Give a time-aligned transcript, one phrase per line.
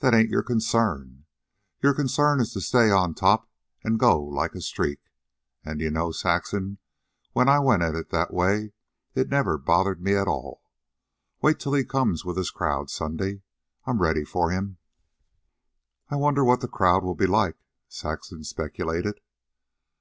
[0.00, 1.26] That ain't your concern.
[1.80, 3.48] Your concern is to stay on top
[3.84, 4.98] and go like a streak.
[5.64, 6.78] An', d'ye know, Saxon,
[7.34, 8.72] when I went at it that way
[9.14, 10.64] it never bothered me at all.
[11.40, 13.42] Wait till he comes with his crowd Sunday.
[13.84, 14.78] I'm ready for him."
[16.08, 17.56] "I wonder what the crowd will be like,"
[17.86, 19.20] Saxon speculated.